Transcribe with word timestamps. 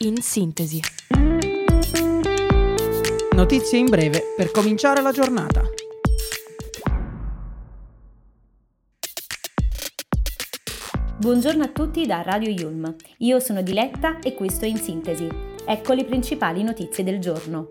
In 0.00 0.20
sintesi. 0.20 0.78
Notizie 3.34 3.78
in 3.78 3.86
breve 3.86 4.34
per 4.36 4.50
cominciare 4.50 5.00
la 5.00 5.10
giornata. 5.10 5.62
Buongiorno 11.18 11.64
a 11.64 11.68
tutti 11.68 12.04
da 12.04 12.20
Radio 12.20 12.50
Yulm. 12.50 12.94
Io 13.18 13.40
sono 13.40 13.62
Diletta 13.62 14.18
e 14.18 14.34
questo 14.34 14.66
è 14.66 14.68
In 14.68 14.76
Sintesi. 14.76 15.26
Ecco 15.64 15.94
le 15.94 16.04
principali 16.04 16.62
notizie 16.62 17.02
del 17.02 17.18
giorno. 17.18 17.68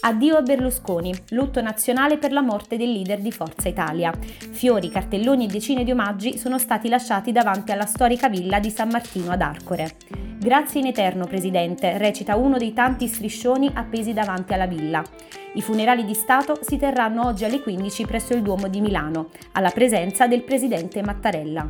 Addio 0.00 0.36
a 0.36 0.42
Berlusconi, 0.42 1.12
lutto 1.30 1.60
nazionale 1.60 2.16
per 2.16 2.32
la 2.32 2.40
morte 2.40 2.78
del 2.78 2.92
leader 2.92 3.20
di 3.20 3.30
Forza 3.30 3.68
Italia. 3.68 4.10
Fiori, 4.52 4.88
cartelloni 4.88 5.44
e 5.44 5.48
decine 5.48 5.84
di 5.84 5.90
omaggi 5.90 6.38
sono 6.38 6.58
stati 6.58 6.88
lasciati 6.88 7.30
davanti 7.30 7.72
alla 7.72 7.84
storica 7.84 8.30
villa 8.30 8.58
di 8.58 8.70
San 8.70 8.88
Martino 8.88 9.32
ad 9.32 9.42
Arcore. 9.42 10.27
Grazie 10.48 10.80
in 10.80 10.86
eterno, 10.86 11.26
Presidente, 11.26 11.98
recita 11.98 12.36
uno 12.36 12.56
dei 12.56 12.72
tanti 12.72 13.06
striscioni 13.06 13.70
appesi 13.74 14.14
davanti 14.14 14.54
alla 14.54 14.66
villa. 14.66 15.04
I 15.52 15.60
funerali 15.60 16.06
di 16.06 16.14
Stato 16.14 16.60
si 16.62 16.78
terranno 16.78 17.26
oggi 17.26 17.44
alle 17.44 17.60
15 17.60 18.06
presso 18.06 18.32
il 18.32 18.40
Duomo 18.40 18.66
di 18.68 18.80
Milano, 18.80 19.28
alla 19.52 19.68
presenza 19.68 20.26
del 20.26 20.44
Presidente 20.44 21.02
Mattarella. 21.02 21.68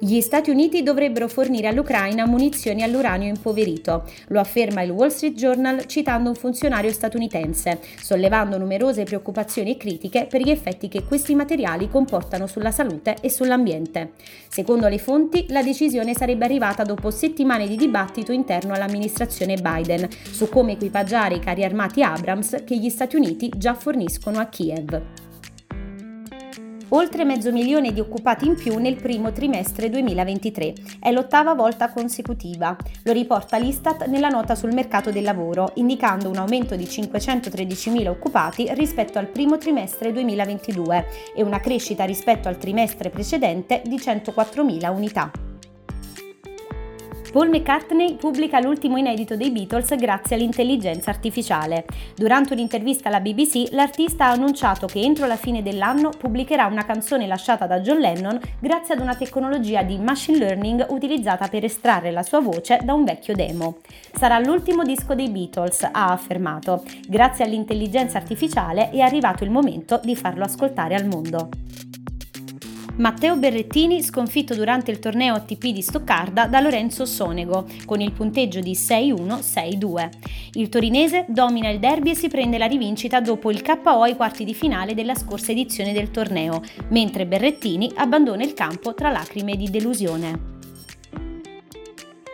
Gli 0.00 0.20
Stati 0.20 0.50
Uniti 0.50 0.84
dovrebbero 0.84 1.26
fornire 1.26 1.66
all'Ucraina 1.66 2.24
munizioni 2.24 2.84
all'uranio 2.84 3.26
impoverito, 3.26 4.04
lo 4.28 4.38
afferma 4.38 4.82
il 4.82 4.90
Wall 4.90 5.08
Street 5.08 5.34
Journal 5.34 5.86
citando 5.86 6.28
un 6.28 6.36
funzionario 6.36 6.92
statunitense, 6.92 7.80
sollevando 8.00 8.58
numerose 8.58 9.02
preoccupazioni 9.02 9.72
e 9.72 9.76
critiche 9.76 10.28
per 10.30 10.40
gli 10.40 10.50
effetti 10.50 10.86
che 10.86 11.02
questi 11.02 11.34
materiali 11.34 11.88
comportano 11.88 12.46
sulla 12.46 12.70
salute 12.70 13.16
e 13.20 13.28
sull'ambiente. 13.28 14.12
Secondo 14.46 14.86
le 14.86 14.98
fonti, 14.98 15.46
la 15.48 15.64
decisione 15.64 16.14
sarebbe 16.14 16.44
arrivata 16.44 16.84
dopo 16.84 17.10
settimane 17.10 17.66
di 17.66 17.74
dibattito 17.74 18.30
interno 18.30 18.74
all'amministrazione 18.74 19.56
Biden 19.56 20.08
su 20.30 20.48
come 20.48 20.72
equipaggiare 20.72 21.34
i 21.34 21.40
carri 21.40 21.64
armati 21.64 22.04
Abrams 22.04 22.62
che 22.64 22.78
gli 22.78 22.88
Stati 22.88 23.16
Uniti 23.16 23.50
già 23.56 23.74
forniscono 23.74 24.38
a 24.38 24.46
Kiev 24.46 25.26
oltre 26.90 27.24
mezzo 27.24 27.52
milione 27.52 27.92
di 27.92 28.00
occupati 28.00 28.46
in 28.46 28.54
più 28.54 28.78
nel 28.78 28.96
primo 28.96 29.32
trimestre 29.32 29.90
2023. 29.90 30.72
È 31.00 31.10
l'ottava 31.10 31.54
volta 31.54 31.90
consecutiva. 31.90 32.76
Lo 33.04 33.12
riporta 33.12 33.58
l'Istat 33.58 34.06
nella 34.06 34.28
nota 34.28 34.54
sul 34.54 34.72
mercato 34.72 35.10
del 35.10 35.24
lavoro, 35.24 35.72
indicando 35.74 36.28
un 36.28 36.36
aumento 36.36 36.76
di 36.76 36.84
513.000 36.84 38.08
occupati 38.08 38.72
rispetto 38.74 39.18
al 39.18 39.28
primo 39.28 39.58
trimestre 39.58 40.12
2022 40.12 41.06
e 41.34 41.42
una 41.42 41.60
crescita 41.60 42.04
rispetto 42.04 42.48
al 42.48 42.58
trimestre 42.58 43.10
precedente 43.10 43.82
di 43.84 43.96
104.000 43.96 44.94
unità. 44.94 45.47
Paul 47.30 47.50
McCartney 47.50 48.14
pubblica 48.14 48.58
l'ultimo 48.58 48.96
inedito 48.96 49.36
dei 49.36 49.50
Beatles 49.50 49.94
grazie 49.96 50.36
all'intelligenza 50.36 51.10
artificiale. 51.10 51.84
Durante 52.16 52.54
un'intervista 52.54 53.08
alla 53.08 53.20
BBC, 53.20 53.68
l'artista 53.72 54.26
ha 54.26 54.30
annunciato 54.30 54.86
che 54.86 55.00
entro 55.00 55.26
la 55.26 55.36
fine 55.36 55.62
dell'anno 55.62 56.10
pubblicherà 56.16 56.64
una 56.66 56.86
canzone 56.86 57.26
lasciata 57.26 57.66
da 57.66 57.80
John 57.80 57.98
Lennon 57.98 58.40
grazie 58.58 58.94
ad 58.94 59.00
una 59.00 59.14
tecnologia 59.14 59.82
di 59.82 59.98
machine 59.98 60.38
learning 60.38 60.86
utilizzata 60.88 61.48
per 61.48 61.64
estrarre 61.64 62.10
la 62.10 62.22
sua 62.22 62.40
voce 62.40 62.80
da 62.82 62.94
un 62.94 63.04
vecchio 63.04 63.34
demo. 63.34 63.78
Sarà 64.14 64.38
l'ultimo 64.38 64.82
disco 64.82 65.14
dei 65.14 65.28
Beatles, 65.28 65.82
ha 65.82 66.10
affermato. 66.10 66.82
Grazie 67.06 67.44
all'intelligenza 67.44 68.16
artificiale 68.16 68.88
è 68.90 69.00
arrivato 69.00 69.44
il 69.44 69.50
momento 69.50 70.00
di 70.02 70.16
farlo 70.16 70.44
ascoltare 70.44 70.94
al 70.94 71.06
mondo. 71.06 71.48
Matteo 72.98 73.36
Berrettini 73.36 74.02
sconfitto 74.02 74.56
durante 74.56 74.90
il 74.90 74.98
torneo 74.98 75.34
ATP 75.34 75.68
di 75.68 75.82
Stoccarda 75.82 76.48
da 76.48 76.58
Lorenzo 76.58 77.06
Sonego 77.06 77.64
con 77.84 78.00
il 78.00 78.10
punteggio 78.10 78.58
di 78.58 78.72
6-1-6-2. 78.72 80.08
Il 80.54 80.68
torinese 80.68 81.24
domina 81.28 81.68
il 81.68 81.78
derby 81.78 82.10
e 82.10 82.16
si 82.16 82.26
prende 82.26 82.58
la 82.58 82.66
rivincita 82.66 83.20
dopo 83.20 83.52
il 83.52 83.62
KO 83.62 84.02
ai 84.02 84.16
quarti 84.16 84.42
di 84.42 84.52
finale 84.52 84.94
della 84.94 85.14
scorsa 85.14 85.52
edizione 85.52 85.92
del 85.92 86.10
torneo, 86.10 86.60
mentre 86.88 87.24
Berrettini 87.24 87.92
abbandona 87.94 88.42
il 88.42 88.54
campo 88.54 88.92
tra 88.94 89.12
lacrime 89.12 89.54
di 89.54 89.70
delusione. 89.70 90.57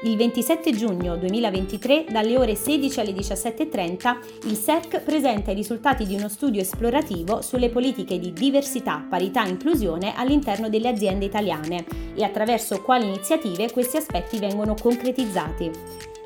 Il 0.05 0.19
27 0.19 0.73
giugno 0.73 1.17
2023, 1.17 2.05
dalle 2.11 2.37
ore 2.37 2.55
16 2.55 3.01
alle 3.01 3.13
17.30, 3.13 4.49
il 4.49 4.55
SERC 4.55 5.01
presenta 5.01 5.51
i 5.51 5.55
risultati 5.55 6.05
di 6.05 6.15
uno 6.15 6.29
studio 6.29 6.61
esplorativo 6.61 7.41
sulle 7.41 7.71
politiche 7.71 8.19
di 8.19 8.35
diversità, 8.35 9.03
parità 9.09 9.47
e 9.47 9.49
inclusione 9.49 10.13
all'interno 10.15 10.69
delle 10.69 10.89
aziende 10.89 11.25
italiane 11.25 11.87
e 12.15 12.23
attraverso 12.23 12.83
quali 12.83 13.07
iniziative 13.07 13.73
questi 13.73 13.97
aspetti 13.97 14.39
vengono 14.39 14.75
concretizzati. 14.79 15.71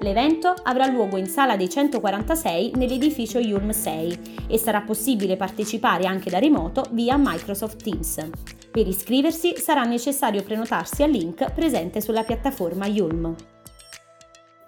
L'evento 0.00 0.54
avrà 0.64 0.86
luogo 0.86 1.16
in 1.16 1.26
sala 1.26 1.56
dei 1.56 1.68
146 1.68 2.72
nell'edificio 2.74 3.38
Yulm 3.38 3.70
6 3.70 4.46
e 4.48 4.58
sarà 4.58 4.80
possibile 4.80 5.36
partecipare 5.36 6.04
anche 6.04 6.30
da 6.30 6.40
remoto 6.40 6.84
via 6.90 7.16
Microsoft 7.16 7.80
Teams. 7.84 8.28
Per 8.72 8.88
iscriversi 8.88 9.56
sarà 9.56 9.84
necessario 9.84 10.42
prenotarsi 10.42 11.04
al 11.04 11.10
link 11.10 11.52
presente 11.52 12.00
sulla 12.00 12.24
piattaforma 12.24 12.88
Yulm. 12.88 13.36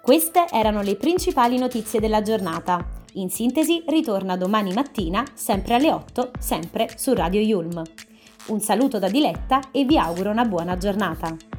Queste 0.01 0.47
erano 0.51 0.81
le 0.81 0.95
principali 0.95 1.59
notizie 1.59 1.99
della 1.99 2.23
giornata. 2.23 2.83
In 3.13 3.29
sintesi, 3.29 3.83
ritorna 3.85 4.35
domani 4.35 4.73
mattina, 4.73 5.23
sempre 5.35 5.75
alle 5.75 5.91
8, 5.91 6.31
sempre 6.39 6.89
su 6.97 7.13
Radio 7.13 7.39
Yulm. 7.39 7.83
Un 8.47 8.59
saluto 8.59 8.97
da 8.97 9.07
Diletta 9.07 9.69
e 9.71 9.85
vi 9.85 9.99
auguro 9.99 10.31
una 10.31 10.45
buona 10.45 10.75
giornata. 10.75 11.50